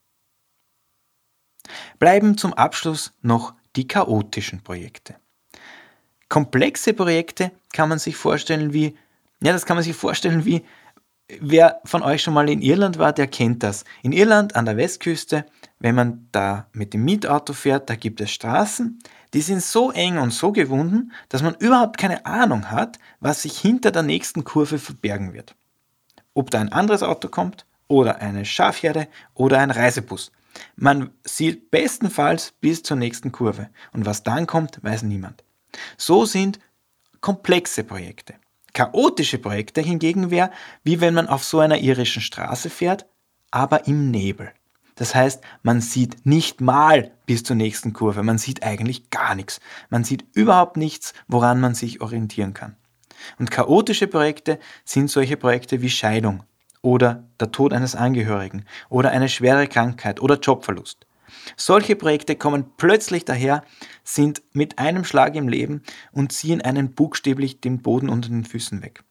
Bleiben 2.00 2.38
zum 2.38 2.54
Abschluss 2.54 3.14
noch 3.22 3.54
die 3.78 3.88
chaotischen 3.88 4.62
Projekte. 4.62 5.16
Komplexe 6.28 6.94
Projekte 6.94 7.52
kann 7.72 7.88
man 7.88 8.00
sich 8.00 8.18
vorstellen 8.18 8.74
wie, 8.74 8.98
ja, 9.42 9.54
das 9.54 9.66
kann 9.66 9.78
man 9.78 9.84
sich 9.84 9.96
vorstellen 9.96 10.44
wie 10.44 10.66
Wer 11.40 11.80
von 11.86 12.02
euch 12.02 12.24
schon 12.24 12.34
mal 12.34 12.50
in 12.50 12.62
Irland 12.62 12.98
war, 12.98 13.14
der 13.14 13.28
kennt 13.28 13.62
das. 13.62 13.86
In 14.02 14.14
Irland 14.14 14.56
an 14.56 14.66
der 14.66 14.78
Westküste, 14.78 15.46
wenn 15.78 15.94
man 15.94 16.28
da 16.32 16.68
mit 16.74 16.94
dem 16.94 17.06
Mietauto 17.06 17.54
fährt, 17.54 17.90
da 17.90 17.96
gibt 17.96 18.20
es 18.20 18.32
Straßen, 18.32 19.00
die 19.34 19.42
sind 19.42 19.62
so 19.62 19.92
eng 19.92 20.18
und 20.18 20.32
so 20.32 20.52
gewunden, 20.52 21.12
dass 21.30 21.44
man 21.44 21.54
überhaupt 21.56 22.00
keine 22.00 22.26
Ahnung 22.26 22.72
hat, 22.72 22.98
was 23.20 23.44
sich 23.44 23.60
hinter 23.60 23.92
der 23.92 24.02
nächsten 24.02 24.44
Kurve 24.44 24.80
verbergen 24.80 25.34
wird. 25.34 25.56
Ob 26.34 26.50
da 26.50 26.60
ein 26.60 26.72
anderes 26.72 27.04
Auto 27.04 27.28
kommt 27.28 27.68
oder 27.88 28.22
eine 28.22 28.44
Schafherde 28.44 29.08
oder 29.36 29.60
ein 29.60 29.72
Reisebus. 29.72 30.32
Man 30.76 31.12
sieht 31.24 31.70
bestenfalls 31.70 32.54
bis 32.60 32.82
zur 32.82 32.98
nächsten 32.98 33.32
Kurve 33.32 33.70
und 33.94 34.08
was 34.08 34.24
dann 34.24 34.48
kommt, 34.48 34.84
weiß 34.84 35.04
niemand. 35.04 35.44
So 35.96 36.26
sind 36.26 36.60
komplexe 37.22 37.84
Projekte. 37.84 38.34
Chaotische 38.80 39.40
Projekte 39.40 39.82
hingegen 39.82 40.32
wäre, 40.32 40.52
wie 40.86 41.02
wenn 41.02 41.14
man 41.14 41.28
auf 41.28 41.44
so 41.44 41.60
einer 41.60 41.80
irischen 41.80 42.22
Straße 42.22 42.70
fährt, 42.70 43.08
aber 43.52 43.88
im 43.88 44.10
Nebel. 44.10 44.54
Das 44.96 45.14
heißt, 45.14 45.44
man 45.64 45.82
sieht 45.82 46.26
nicht 46.26 46.62
mal 46.62 47.12
bis 47.26 47.44
zur 47.44 47.58
nächsten 47.58 47.92
Kurve, 47.92 48.24
man 48.24 48.38
sieht 48.38 48.64
eigentlich 48.64 49.10
gar 49.10 49.36
nichts. 49.36 49.60
Man 49.90 50.06
sieht 50.06 50.24
überhaupt 50.34 50.78
nichts, 50.78 51.14
woran 51.28 51.60
man 51.60 51.76
sich 51.76 52.00
orientieren 52.00 52.54
kann. 52.54 52.78
Und 53.38 53.52
chaotische 53.52 54.08
Projekte 54.08 54.60
sind 54.86 55.12
solche 55.12 55.36
Projekte 55.36 55.82
wie 55.82 55.90
Scheidung 55.90 56.44
oder 56.82 57.28
der 57.38 57.52
Tod 57.52 57.74
eines 57.74 57.96
Angehörigen 57.96 58.64
oder 58.88 59.12
eine 59.12 59.28
schwere 59.28 59.68
Krankheit 59.68 60.22
oder 60.22 60.40
Jobverlust. 60.40 61.06
Solche 61.56 61.96
Projekte 61.96 62.36
kommen 62.36 62.66
plötzlich 62.78 63.26
daher, 63.26 63.64
sind 64.04 64.42
mit 64.54 64.80
einem 64.80 65.04
Schlag 65.04 65.36
im 65.36 65.48
Leben 65.48 65.84
und 66.12 66.32
ziehen 66.32 66.62
einen 66.62 66.94
buchstäblich 66.94 67.62
den 67.62 67.82
Boden 67.82 68.10
unter 68.10 68.30
den 68.30 68.46
Füßen 68.46 68.82
weg. 68.82 69.04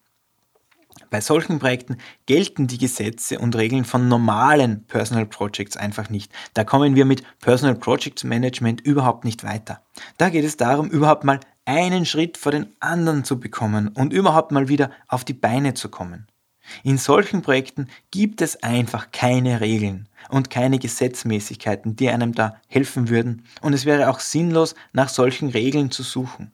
Bei 1.10 1.20
solchen 1.20 1.58
Projekten 1.58 1.96
gelten 2.26 2.66
die 2.66 2.78
Gesetze 2.78 3.38
und 3.38 3.56
Regeln 3.56 3.84
von 3.84 4.08
normalen 4.08 4.84
Personal 4.84 5.26
Projects 5.26 5.76
einfach 5.76 6.10
nicht. 6.10 6.30
Da 6.54 6.64
kommen 6.64 6.94
wir 6.96 7.04
mit 7.04 7.22
Personal 7.40 7.76
Projects 7.76 8.24
Management 8.24 8.82
überhaupt 8.82 9.24
nicht 9.24 9.44
weiter. 9.44 9.80
Da 10.18 10.28
geht 10.28 10.44
es 10.44 10.56
darum, 10.56 10.88
überhaupt 10.90 11.24
mal 11.24 11.40
einen 11.64 12.04
Schritt 12.04 12.36
vor 12.36 12.52
den 12.52 12.74
anderen 12.80 13.24
zu 13.24 13.40
bekommen 13.40 13.88
und 13.88 14.12
überhaupt 14.12 14.52
mal 14.52 14.68
wieder 14.68 14.90
auf 15.06 15.24
die 15.24 15.34
Beine 15.34 15.74
zu 15.74 15.88
kommen. 15.88 16.26
In 16.82 16.98
solchen 16.98 17.42
Projekten 17.42 17.88
gibt 18.10 18.42
es 18.42 18.62
einfach 18.62 19.10
keine 19.12 19.60
Regeln 19.60 20.08
und 20.28 20.50
keine 20.50 20.78
Gesetzmäßigkeiten, 20.78 21.96
die 21.96 22.08
einem 22.10 22.34
da 22.34 22.60
helfen 22.68 23.08
würden, 23.08 23.44
und 23.62 23.72
es 23.72 23.84
wäre 23.84 24.10
auch 24.10 24.20
sinnlos, 24.20 24.74
nach 24.92 25.08
solchen 25.08 25.48
Regeln 25.48 25.90
zu 25.90 26.02
suchen. 26.02 26.52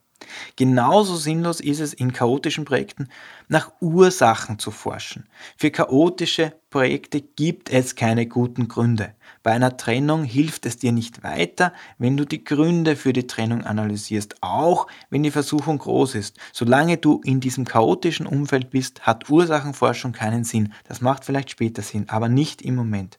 Genauso 0.56 1.16
sinnlos 1.16 1.60
ist 1.60 1.80
es 1.80 1.94
in 1.94 2.12
chaotischen 2.12 2.64
Projekten, 2.64 3.08
nach 3.48 3.72
Ursachen 3.80 4.58
zu 4.58 4.70
forschen. 4.70 5.26
Für 5.56 5.70
chaotische 5.70 6.52
Projekte 6.70 7.20
gibt 7.20 7.70
es 7.70 7.94
keine 7.94 8.26
guten 8.26 8.68
Gründe. 8.68 9.14
Bei 9.42 9.52
einer 9.52 9.76
Trennung 9.76 10.24
hilft 10.24 10.66
es 10.66 10.78
dir 10.78 10.92
nicht 10.92 11.22
weiter, 11.22 11.72
wenn 11.98 12.16
du 12.16 12.24
die 12.24 12.42
Gründe 12.42 12.96
für 12.96 13.12
die 13.12 13.26
Trennung 13.26 13.62
analysierst, 13.64 14.36
auch 14.40 14.86
wenn 15.10 15.22
die 15.22 15.30
Versuchung 15.30 15.78
groß 15.78 16.14
ist. 16.14 16.36
Solange 16.52 16.96
du 16.96 17.20
in 17.24 17.40
diesem 17.40 17.64
chaotischen 17.64 18.26
Umfeld 18.26 18.70
bist, 18.70 19.02
hat 19.02 19.30
Ursachenforschung 19.30 20.12
keinen 20.12 20.44
Sinn. 20.44 20.72
Das 20.88 21.00
macht 21.00 21.24
vielleicht 21.24 21.50
später 21.50 21.82
Sinn, 21.82 22.08
aber 22.08 22.28
nicht 22.28 22.62
im 22.62 22.74
Moment. 22.74 23.18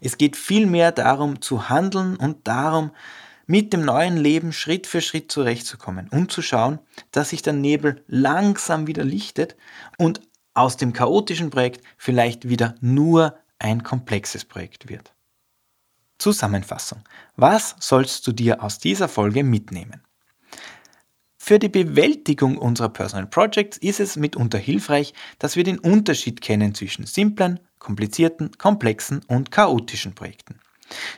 Es 0.00 0.18
geht 0.18 0.36
vielmehr 0.36 0.92
darum 0.92 1.40
zu 1.40 1.68
handeln 1.68 2.16
und 2.16 2.46
darum, 2.46 2.92
mit 3.48 3.72
dem 3.72 3.82
neuen 3.84 4.18
Leben 4.18 4.52
Schritt 4.52 4.86
für 4.86 5.00
Schritt 5.00 5.32
zurechtzukommen 5.32 6.08
und 6.10 6.30
zu 6.30 6.42
schauen, 6.42 6.78
dass 7.10 7.30
sich 7.30 7.42
der 7.42 7.54
Nebel 7.54 8.04
langsam 8.06 8.86
wieder 8.86 9.02
lichtet 9.02 9.56
und 9.96 10.20
aus 10.52 10.76
dem 10.76 10.92
chaotischen 10.92 11.50
Projekt 11.50 11.82
vielleicht 11.96 12.48
wieder 12.48 12.74
nur 12.80 13.38
ein 13.58 13.82
komplexes 13.82 14.44
Projekt 14.44 14.88
wird. 14.88 15.14
Zusammenfassung. 16.18 17.02
Was 17.36 17.74
sollst 17.80 18.26
du 18.26 18.32
dir 18.32 18.62
aus 18.62 18.78
dieser 18.80 19.08
Folge 19.08 19.42
mitnehmen? 19.42 20.02
Für 21.38 21.58
die 21.58 21.70
Bewältigung 21.70 22.58
unserer 22.58 22.90
Personal 22.90 23.26
Projects 23.26 23.78
ist 23.78 24.00
es 24.00 24.16
mitunter 24.16 24.58
hilfreich, 24.58 25.14
dass 25.38 25.56
wir 25.56 25.64
den 25.64 25.78
Unterschied 25.78 26.42
kennen 26.42 26.74
zwischen 26.74 27.06
simplen, 27.06 27.60
komplizierten, 27.78 28.50
komplexen 28.58 29.22
und 29.28 29.50
chaotischen 29.50 30.14
Projekten. 30.14 30.60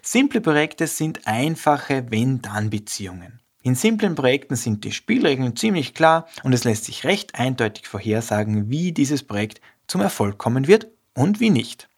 Simple 0.02 0.40
Projekte 0.40 0.86
sind 0.86 1.26
einfache 1.26 2.10
Wenn-Dann-Beziehungen. 2.10 3.40
In 3.62 3.74
simplen 3.74 4.14
Projekten 4.14 4.56
sind 4.56 4.84
die 4.84 4.92
Spielregeln 4.92 5.54
ziemlich 5.54 5.92
klar 5.92 6.26
und 6.42 6.54
es 6.54 6.64
lässt 6.64 6.86
sich 6.86 7.04
recht 7.04 7.34
eindeutig 7.34 7.86
vorhersagen, 7.86 8.70
wie 8.70 8.92
dieses 8.92 9.22
Projekt 9.22 9.60
zum 9.86 10.00
Erfolg 10.00 10.38
kommen 10.38 10.66
wird 10.66 10.86
und 11.14 11.40
wie 11.40 11.50
nicht. 11.50 11.88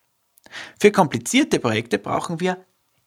Für 0.81 0.91
komplizierte 0.91 1.61
Projekte 1.61 1.99
brauchen 1.99 2.41
wir 2.41 2.65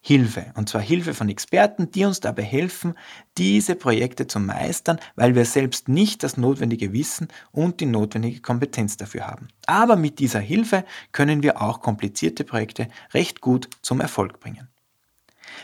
Hilfe. 0.07 0.53
Und 0.53 0.69
zwar 0.69 0.81
Hilfe 0.83 1.15
von 1.15 1.29
Experten, 1.29 1.89
die 1.89 2.05
uns 2.05 2.19
dabei 2.19 2.43
helfen, 2.43 2.93
diese 3.39 3.73
Projekte 3.73 4.27
zu 4.27 4.39
meistern, 4.39 4.99
weil 5.15 5.33
wir 5.33 5.45
selbst 5.45 5.89
nicht 5.89 6.21
das 6.21 6.37
notwendige 6.37 6.93
Wissen 6.93 7.27
und 7.51 7.79
die 7.79 7.87
notwendige 7.87 8.39
Kompetenz 8.39 8.97
dafür 8.97 9.25
haben. 9.25 9.47
Aber 9.65 9.95
mit 9.95 10.19
dieser 10.19 10.41
Hilfe 10.41 10.85
können 11.11 11.41
wir 11.41 11.59
auch 11.59 11.81
komplizierte 11.81 12.43
Projekte 12.43 12.87
recht 13.15 13.41
gut 13.41 13.67
zum 13.81 13.99
Erfolg 13.99 14.39
bringen. 14.39 14.67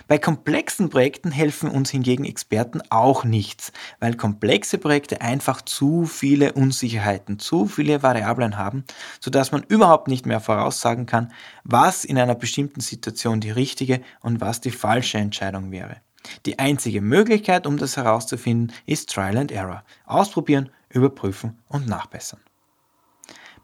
Bei 0.07 0.17
komplexen 0.17 0.89
Projekten 0.89 1.31
helfen 1.31 1.69
uns 1.69 1.89
hingegen 1.89 2.25
Experten 2.25 2.81
auch 2.89 3.23
nichts, 3.23 3.71
weil 3.99 4.15
komplexe 4.15 4.77
Projekte 4.77 5.21
einfach 5.21 5.61
zu 5.61 6.05
viele 6.05 6.53
Unsicherheiten, 6.53 7.39
zu 7.39 7.67
viele 7.67 8.03
Variablen 8.03 8.57
haben, 8.57 8.83
sodass 9.19 9.51
man 9.51 9.63
überhaupt 9.63 10.07
nicht 10.07 10.25
mehr 10.25 10.39
voraussagen 10.39 11.05
kann, 11.05 11.31
was 11.63 12.05
in 12.05 12.17
einer 12.17 12.35
bestimmten 12.35 12.81
Situation 12.81 13.39
die 13.39 13.51
richtige 13.51 14.01
und 14.21 14.41
was 14.41 14.61
die 14.61 14.71
falsche 14.71 15.17
Entscheidung 15.17 15.71
wäre. 15.71 15.97
Die 16.45 16.59
einzige 16.59 17.01
Möglichkeit, 17.01 17.65
um 17.65 17.77
das 17.77 17.97
herauszufinden, 17.97 18.75
ist 18.85 19.09
Trial 19.09 19.37
and 19.37 19.51
Error. 19.51 19.83
Ausprobieren, 20.05 20.69
überprüfen 20.89 21.59
und 21.67 21.87
nachbessern. 21.87 22.39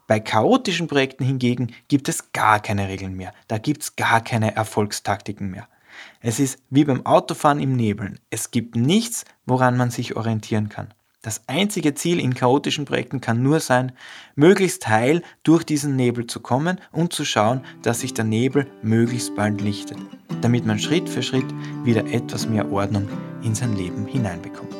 Bei 0.06 0.20
chaotischen 0.20 0.88
Projekten 0.88 1.22
hingegen 1.22 1.74
gibt 1.88 2.08
es 2.08 2.32
gar 2.32 2.60
keine 2.60 2.88
Regeln 2.88 3.14
mehr. 3.14 3.34
Da 3.46 3.58
gibt 3.58 3.82
es 3.82 3.96
gar 3.96 4.22
keine 4.22 4.56
Erfolgstaktiken 4.56 5.50
mehr. 5.50 5.68
Es 6.20 6.40
ist 6.40 6.58
wie 6.70 6.84
beim 6.84 7.06
Autofahren 7.06 7.60
im 7.60 7.76
Nebeln. 7.76 8.18
Es 8.30 8.50
gibt 8.50 8.76
nichts, 8.76 9.24
woran 9.46 9.76
man 9.76 9.90
sich 9.90 10.16
orientieren 10.16 10.68
kann. 10.68 10.94
Das 11.22 11.42
einzige 11.48 11.94
Ziel 11.94 12.20
in 12.20 12.34
chaotischen 12.34 12.84
Projekten 12.84 13.20
kann 13.20 13.42
nur 13.42 13.58
sein, 13.58 13.92
möglichst 14.36 14.88
heil 14.88 15.22
durch 15.42 15.64
diesen 15.64 15.96
Nebel 15.96 16.26
zu 16.26 16.40
kommen 16.40 16.80
und 16.92 17.12
zu 17.12 17.24
schauen, 17.24 17.62
dass 17.82 18.00
sich 18.00 18.14
der 18.14 18.24
Nebel 18.24 18.66
möglichst 18.82 19.34
bald 19.34 19.60
lichtet, 19.60 19.98
damit 20.40 20.64
man 20.64 20.78
Schritt 20.78 21.08
für 21.08 21.22
Schritt 21.22 21.52
wieder 21.82 22.06
etwas 22.06 22.48
mehr 22.48 22.70
Ordnung 22.70 23.08
in 23.42 23.54
sein 23.54 23.74
Leben 23.76 24.06
hineinbekommt. 24.06 24.74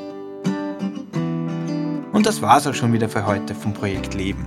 Und 2.12 2.26
das 2.26 2.40
war's 2.40 2.66
auch 2.66 2.74
schon 2.74 2.92
wieder 2.92 3.08
für 3.08 3.26
heute 3.26 3.54
vom 3.54 3.74
Projekt 3.74 4.14
Leben. 4.14 4.46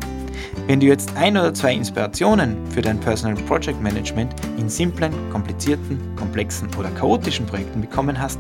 Wenn 0.68 0.80
du 0.80 0.88
jetzt 0.88 1.16
ein 1.16 1.38
oder 1.38 1.54
zwei 1.54 1.74
Inspirationen 1.74 2.58
für 2.72 2.82
dein 2.82 3.00
Personal 3.00 3.42
Project 3.44 3.82
Management 3.82 4.34
in 4.58 4.70
simplen, 4.70 5.14
komplizierten, 5.32 6.00
komplexen 6.16 6.70
oder 6.78 6.90
chaotischen 6.92 7.46
Projekten 7.46 7.82
bekommen 7.82 8.20
hast, 8.20 8.40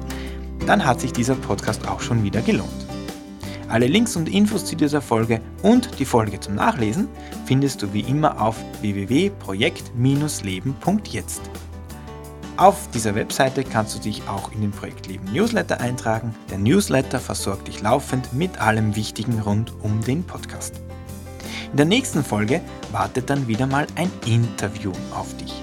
dann 0.65 0.85
hat 0.85 1.01
sich 1.01 1.13
dieser 1.13 1.35
Podcast 1.35 1.87
auch 1.87 2.01
schon 2.01 2.23
wieder 2.23 2.41
gelohnt. 2.41 2.91
Alle 3.71 3.87
Links 3.87 4.15
und 4.17 4.27
Infos 4.27 4.65
zu 4.65 4.75
dieser 4.75 5.01
Folge 5.01 5.39
und 5.63 5.97
die 5.97 6.05
Folge 6.05 6.41
zum 6.41 6.55
Nachlesen 6.55 7.07
findest 7.45 7.81
du 7.81 7.93
wie 7.93 8.01
immer 8.01 8.41
auf 8.41 8.57
www.projekt-leben.jetzt. 8.81 11.41
Auf 12.57 12.89
dieser 12.93 13.15
Webseite 13.15 13.63
kannst 13.63 13.95
du 13.95 13.99
dich 13.99 14.27
auch 14.27 14.51
in 14.51 14.59
den 14.61 14.71
Projektleben 14.71 15.31
Newsletter 15.31 15.79
eintragen. 15.79 16.35
Der 16.49 16.57
Newsletter 16.57 17.19
versorgt 17.19 17.69
dich 17.69 17.81
laufend 17.81 18.33
mit 18.33 18.59
allem 18.59 18.93
Wichtigen 18.95 19.39
rund 19.39 19.71
um 19.81 20.01
den 20.01 20.25
Podcast. 20.25 20.81
In 21.71 21.77
der 21.77 21.85
nächsten 21.85 22.23
Folge 22.23 22.59
wartet 22.91 23.29
dann 23.29 23.47
wieder 23.47 23.65
mal 23.65 23.87
ein 23.95 24.11
Interview 24.25 24.91
auf 25.15 25.33
dich. 25.37 25.53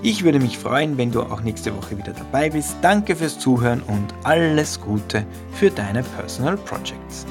Ich 0.00 0.22
würde 0.22 0.38
mich 0.38 0.58
freuen, 0.58 0.96
wenn 0.96 1.10
du 1.10 1.22
auch 1.22 1.42
nächste 1.42 1.76
Woche 1.76 1.98
wieder 1.98 2.12
dabei 2.12 2.50
bist. 2.50 2.76
Danke 2.82 3.16
fürs 3.16 3.38
Zuhören 3.38 3.82
und 3.82 4.14
alles 4.22 4.80
Gute 4.80 5.26
für 5.52 5.70
deine 5.70 6.02
Personal 6.02 6.56
Projects. 6.56 7.26